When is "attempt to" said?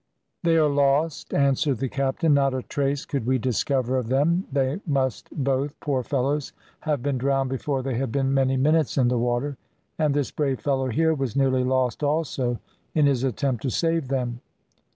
13.23-13.69